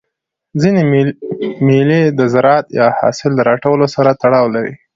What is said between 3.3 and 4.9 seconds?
د راټولولو سره تړاو لري.